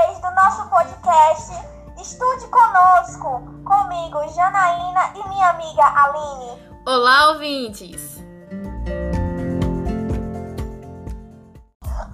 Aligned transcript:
vocês 0.00 0.18
do 0.20 0.30
nosso 0.30 0.66
podcast 0.70 1.52
Estude 2.00 2.48
Conosco, 2.48 3.42
comigo, 3.64 4.26
Janaína 4.34 5.12
e 5.14 5.28
minha 5.28 5.50
amiga 5.50 5.84
Aline. 5.84 6.62
Olá, 6.86 7.28
ouvintes! 7.32 8.16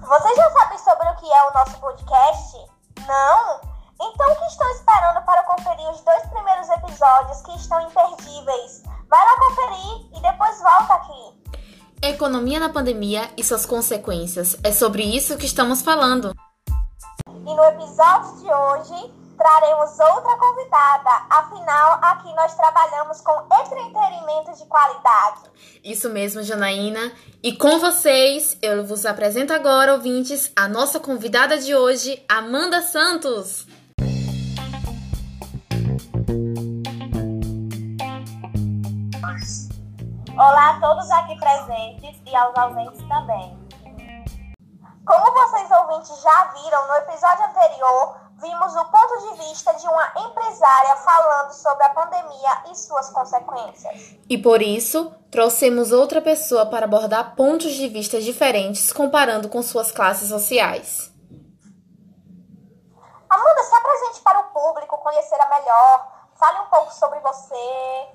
Vocês 0.01 0.35
já 0.35 0.51
sabem 0.51 0.77
sobre 0.79 1.07
o 1.07 1.15
que 1.15 1.31
é 1.31 1.43
o 1.43 1.53
nosso 1.53 1.79
podcast? 1.79 2.57
Não? 3.07 3.61
Então 4.01 4.33
o 4.33 4.35
que 4.35 4.47
estão 4.47 4.69
esperando 4.71 5.23
para 5.25 5.43
conferir 5.43 5.89
os 5.89 6.01
dois 6.01 6.23
primeiros 6.27 6.69
episódios 6.69 7.41
que 7.43 7.55
estão 7.55 7.79
imperdíveis? 7.81 8.83
Vai 9.09 9.23
lá 9.23 9.39
conferir 9.39 10.17
e 10.17 10.21
depois 10.21 10.61
volta 10.61 10.93
aqui. 10.93 11.37
Economia 12.01 12.59
na 12.59 12.69
pandemia 12.69 13.29
e 13.37 13.43
suas 13.45 13.65
consequências. 13.65 14.57
É 14.61 14.73
sobre 14.73 15.03
isso 15.03 15.37
que 15.37 15.45
estamos 15.45 15.81
falando. 15.81 16.35
E 17.47 17.55
no 17.55 17.63
episódio 17.63 18.39
de 18.41 18.53
hoje 18.53 19.13
traremos 19.37 19.97
outra 19.97 20.37
convidada. 20.37 21.09
Afinal, 21.29 21.97
aqui 22.01 22.35
nós 22.35 22.53
trabalhamos 22.55 23.21
com 23.21 23.31
entretenimento 23.61 24.51
de 24.57 24.65
qualidade. 24.65 25.49
Isso 25.81 26.09
mesmo, 26.09 26.43
Janaína. 26.43 27.09
E 27.41 27.55
com 27.55 27.79
vocês, 27.79 28.57
eu 28.61 28.85
vos 28.85 29.05
apresento 29.05 29.53
agora, 29.53 29.93
ouvintes, 29.93 30.51
a 30.57 30.67
nossa 30.67 30.99
convidada 30.99 31.57
de 31.57 31.73
hoje, 31.73 32.21
Amanda 32.27 32.81
Santos. 32.81 33.65
Olá 40.35 40.71
a 40.71 40.79
todos 40.81 41.09
aqui 41.11 41.39
presentes 41.39 42.21
e 42.25 42.35
aos 42.35 42.57
ausentes 42.57 43.07
também. 43.07 43.56
Já 46.05 46.43
viram 46.53 46.87
no 46.87 46.93
episódio 46.95 47.45
anterior, 47.45 48.17
vimos 48.39 48.75
o 48.75 48.85
ponto 48.85 49.17
de 49.21 49.47
vista 49.47 49.73
de 49.73 49.87
uma 49.87 50.13
empresária 50.27 50.95
falando 50.97 51.51
sobre 51.51 51.83
a 51.85 51.89
pandemia 51.89 52.63
e 52.71 52.75
suas 52.75 53.09
consequências. 53.09 54.15
E 54.29 54.37
por 54.37 54.61
isso, 54.61 55.11
trouxemos 55.31 55.91
outra 55.91 56.21
pessoa 56.21 56.65
para 56.65 56.85
abordar 56.85 57.35
pontos 57.35 57.73
de 57.73 57.87
vista 57.87 58.21
diferentes 58.21 58.93
comparando 58.93 59.49
com 59.49 59.61
suas 59.63 59.91
classes 59.91 60.29
sociais. 60.29 61.11
Amanda, 63.29 63.63
se 63.63 63.75
apresente 63.75 64.21
para 64.21 64.39
o 64.39 64.43
público 64.51 64.97
conhecer 64.99 65.39
a 65.41 65.49
melhor. 65.49 66.07
Fale 66.35 66.59
um 66.59 66.67
pouco 66.67 66.93
sobre 66.93 67.19
você. 67.19 68.07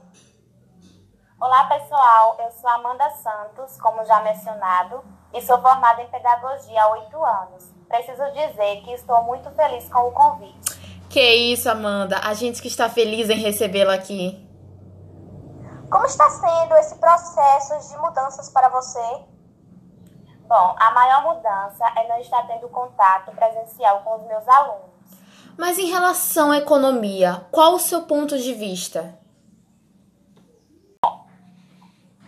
Olá, 1.40 1.64
pessoal. 1.64 2.36
Eu 2.38 2.52
sou 2.52 2.70
Amanda 2.70 3.10
Santos, 3.10 3.76
como 3.80 4.04
já 4.04 4.20
mencionado, 4.20 5.04
e 5.34 5.40
sou 5.42 5.60
formada 5.60 6.02
em 6.02 6.08
pedagogia 6.08 6.82
há 6.82 6.90
oito 6.92 7.24
anos. 7.24 7.70
Preciso 7.88 8.24
dizer 8.32 8.82
que 8.82 8.92
estou 8.92 9.22
muito 9.24 9.50
feliz 9.50 9.88
com 9.88 10.08
o 10.08 10.12
convite. 10.12 10.80
Que 11.10 11.34
isso, 11.34 11.68
Amanda. 11.68 12.20
A 12.24 12.32
gente 12.32 12.62
que 12.62 12.68
está 12.68 12.88
feliz 12.88 13.28
em 13.28 13.36
recebê-la 13.36 13.94
aqui. 13.94 14.48
Como 15.90 16.06
está 16.06 16.30
sendo 16.30 16.74
esse 16.76 16.94
processo 16.94 17.90
de 17.90 17.98
mudanças 17.98 18.48
para 18.48 18.70
você? 18.70 19.24
Bom, 20.48 20.74
a 20.78 20.90
maior 20.92 21.22
mudança 21.22 21.84
é 21.96 22.08
não 22.08 22.18
estar 22.18 22.46
tendo 22.46 22.68
contato 22.68 23.30
presencial 23.32 24.00
com 24.00 24.16
os 24.16 24.26
meus 24.26 24.48
alunos. 24.48 24.90
Mas 25.58 25.78
em 25.78 25.90
relação 25.90 26.50
à 26.50 26.58
economia, 26.58 27.46
qual 27.50 27.74
o 27.74 27.78
seu 27.78 28.02
ponto 28.02 28.38
de 28.38 28.54
vista? 28.54 29.18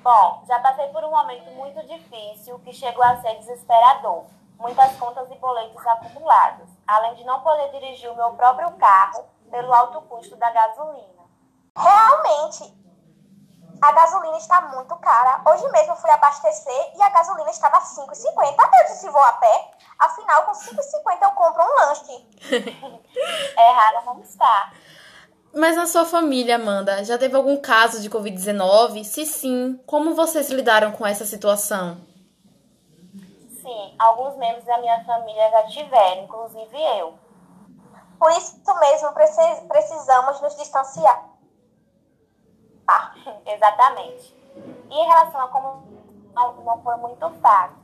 Bom, 0.04 0.44
já 0.46 0.60
passei 0.60 0.86
por 0.88 1.02
um 1.02 1.10
momento 1.10 1.50
muito 1.52 1.82
difícil 1.86 2.58
que 2.58 2.74
chegou 2.74 3.02
a 3.02 3.22
ser 3.22 3.38
desesperador. 3.38 4.26
Muitas 4.58 4.94
contas 4.98 5.30
e 5.30 5.34
boletos 5.36 5.86
acumulados, 5.86 6.68
além 6.86 7.14
de 7.14 7.24
não 7.24 7.40
poder 7.40 7.70
dirigir 7.70 8.10
o 8.10 8.14
meu 8.14 8.34
próprio 8.34 8.70
carro 8.72 9.24
pelo 9.50 9.72
alto 9.72 10.02
custo 10.02 10.36
da 10.36 10.50
gasolina. 10.50 11.24
Realmente, 11.74 12.70
a 13.80 13.92
gasolina 13.92 14.36
está 14.36 14.60
muito 14.60 14.94
cara. 14.96 15.40
Hoje 15.50 15.66
mesmo 15.70 15.96
fui 15.96 16.10
abastecer 16.10 16.92
e 16.94 17.02
a 17.02 17.08
gasolina 17.08 17.48
estava 17.48 17.80
5,50. 17.80 18.56
Eu 18.80 18.84
disse, 18.84 19.08
vou 19.08 19.22
a 19.22 19.32
pé. 19.32 19.70
Afinal, 19.98 20.44
com 20.44 20.52
5,50 20.52 21.22
eu 21.22 21.30
compro 21.30 21.62
um 21.62 21.80
lanche. 21.80 22.28
é 23.56 23.72
raro 23.72 24.04
não 24.04 24.20
estar. 24.20 24.74
Mas 25.56 25.76
na 25.76 25.86
sua 25.86 26.04
família, 26.04 26.56
Amanda, 26.56 27.04
já 27.04 27.16
teve 27.16 27.36
algum 27.36 27.56
caso 27.56 28.02
de 28.02 28.10
Covid-19? 28.10 29.04
Se 29.04 29.24
sim, 29.24 29.80
como 29.86 30.12
vocês 30.12 30.50
lidaram 30.50 30.90
com 30.90 31.06
essa 31.06 31.24
situação? 31.24 31.96
Sim, 33.62 33.94
alguns 33.96 34.36
membros 34.36 34.64
da 34.64 34.78
minha 34.78 35.04
família 35.04 35.50
já 35.50 35.62
tiveram, 35.68 36.24
inclusive 36.24 36.76
eu. 36.98 37.14
Por 38.18 38.32
isso 38.32 38.60
mesmo 38.80 39.12
precisamos 39.68 40.40
nos 40.40 40.56
distanciar. 40.56 41.24
Ah, 42.88 43.14
exatamente. 43.46 44.34
E 44.90 44.94
em 44.94 45.06
relação 45.06 45.40
a 45.40 45.48
como 45.48 45.94
não 46.64 46.82
foi 46.82 46.96
muito 46.96 47.30
fácil, 47.40 47.76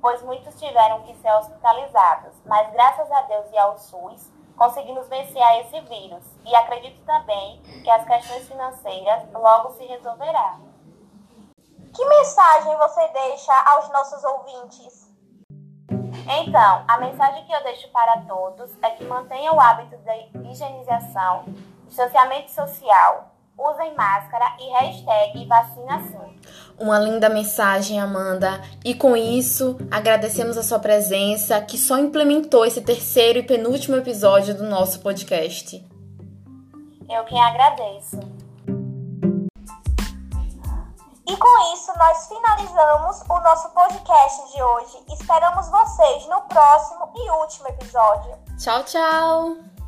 pois 0.00 0.22
muitos 0.22 0.58
tiveram 0.58 1.02
que 1.02 1.14
ser 1.16 1.30
hospitalizados, 1.32 2.34
mas 2.46 2.72
graças 2.72 3.10
a 3.12 3.22
Deus 3.22 3.46
e 3.52 3.58
ao 3.58 3.78
SUS, 3.78 4.39
conseguimos 4.60 5.08
vencer 5.08 5.40
a 5.40 5.58
esse 5.60 5.80
vírus 5.80 6.22
e 6.44 6.54
acredito 6.54 7.02
também 7.06 7.62
que 7.82 7.88
as 7.88 8.04
questões 8.04 8.46
financeiras 8.46 9.24
logo 9.32 9.70
se 9.70 9.86
resolverão. 9.86 10.68
Que 11.94 12.04
mensagem 12.04 12.76
você 12.76 13.08
deixa 13.08 13.58
aos 13.72 13.88
nossos 13.88 14.22
ouvintes? 14.22 15.10
Então, 16.42 16.84
a 16.86 16.98
mensagem 16.98 17.46
que 17.46 17.52
eu 17.52 17.64
deixo 17.64 17.88
para 17.88 18.20
todos 18.28 18.70
é 18.82 18.90
que 18.90 19.04
mantenham 19.04 19.56
o 19.56 19.60
hábito 19.60 19.96
de 19.96 20.50
higienização, 20.50 21.44
distanciamento 21.86 22.50
social, 22.50 23.30
usem 23.60 23.94
máscara 23.94 24.56
e 24.58 24.70
hashtag 24.70 25.46
vacina 25.46 26.02
sim. 26.02 26.40
Uma 26.78 26.98
linda 26.98 27.28
mensagem, 27.28 28.00
Amanda. 28.00 28.60
E 28.84 28.94
com 28.94 29.16
isso, 29.16 29.76
agradecemos 29.90 30.56
a 30.56 30.62
sua 30.62 30.78
presença, 30.78 31.60
que 31.60 31.76
só 31.76 31.98
implementou 31.98 32.64
esse 32.64 32.80
terceiro 32.80 33.38
e 33.38 33.42
penúltimo 33.42 33.96
episódio 33.96 34.54
do 34.54 34.64
nosso 34.64 35.00
podcast. 35.00 35.86
Eu 37.08 37.24
quem 37.24 37.42
agradeço. 37.42 38.18
E 41.28 41.36
com 41.36 41.74
isso, 41.74 41.92
nós 41.96 42.26
finalizamos 42.26 43.20
o 43.28 43.40
nosso 43.40 43.68
podcast 43.70 44.52
de 44.52 44.62
hoje. 44.62 44.98
Esperamos 45.12 45.68
vocês 45.68 46.26
no 46.28 46.40
próximo 46.42 47.08
e 47.14 47.30
último 47.30 47.68
episódio. 47.68 48.36
Tchau, 48.58 48.82
tchau! 48.84 49.79